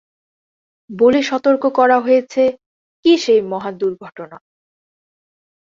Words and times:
বলে 0.89 1.19
সতর্ক 1.23 1.63
করা 1.69 1.97
হয়েছে: 1.99 2.43
‘কী 3.05 3.13
সেই 3.23 3.41
মহা 3.51 3.71
দুর্ঘটনা? 3.73 4.37